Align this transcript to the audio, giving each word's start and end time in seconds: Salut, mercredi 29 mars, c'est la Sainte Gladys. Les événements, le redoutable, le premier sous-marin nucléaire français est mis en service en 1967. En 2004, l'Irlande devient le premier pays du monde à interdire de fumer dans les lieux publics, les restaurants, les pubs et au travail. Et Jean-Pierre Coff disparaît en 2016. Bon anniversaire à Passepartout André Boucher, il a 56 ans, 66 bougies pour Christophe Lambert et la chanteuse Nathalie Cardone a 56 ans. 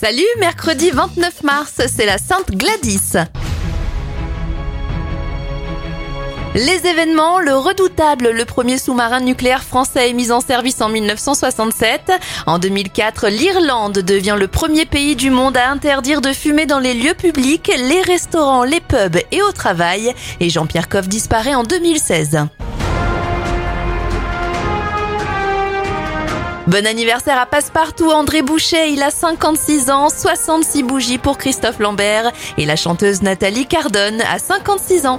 Salut, 0.00 0.22
mercredi 0.38 0.92
29 0.92 1.42
mars, 1.42 1.80
c'est 1.88 2.06
la 2.06 2.18
Sainte 2.18 2.52
Gladys. 2.52 3.14
Les 6.54 6.86
événements, 6.86 7.40
le 7.40 7.56
redoutable, 7.56 8.30
le 8.30 8.44
premier 8.44 8.78
sous-marin 8.78 9.18
nucléaire 9.18 9.64
français 9.64 10.10
est 10.10 10.12
mis 10.12 10.30
en 10.30 10.40
service 10.40 10.80
en 10.82 10.88
1967. 10.88 12.12
En 12.46 12.60
2004, 12.60 13.26
l'Irlande 13.26 13.98
devient 13.98 14.36
le 14.38 14.46
premier 14.46 14.86
pays 14.86 15.16
du 15.16 15.30
monde 15.30 15.56
à 15.56 15.68
interdire 15.68 16.20
de 16.20 16.32
fumer 16.32 16.66
dans 16.66 16.78
les 16.78 16.94
lieux 16.94 17.14
publics, 17.14 17.72
les 17.76 18.02
restaurants, 18.02 18.62
les 18.62 18.80
pubs 18.80 19.18
et 19.32 19.42
au 19.42 19.50
travail. 19.50 20.14
Et 20.38 20.48
Jean-Pierre 20.48 20.88
Coff 20.88 21.08
disparaît 21.08 21.56
en 21.56 21.64
2016. 21.64 22.46
Bon 26.68 26.86
anniversaire 26.86 27.38
à 27.38 27.46
Passepartout 27.46 28.10
André 28.10 28.42
Boucher, 28.42 28.90
il 28.90 29.02
a 29.02 29.10
56 29.10 29.88
ans, 29.88 30.10
66 30.10 30.82
bougies 30.82 31.16
pour 31.16 31.38
Christophe 31.38 31.78
Lambert 31.78 32.30
et 32.58 32.66
la 32.66 32.76
chanteuse 32.76 33.22
Nathalie 33.22 33.64
Cardone 33.64 34.20
a 34.20 34.38
56 34.38 35.06
ans. 35.06 35.16